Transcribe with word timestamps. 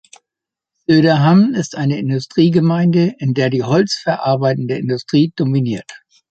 Söderhamn 0.89 1.53
ist 1.53 1.75
eine 1.75 1.99
Industriegemeinde, 1.99 3.13
in 3.19 3.35
der 3.35 3.51
die 3.51 3.61
holzverarbeitende 3.61 4.75
Industrie 4.75 5.31
dominiert. 5.35 5.91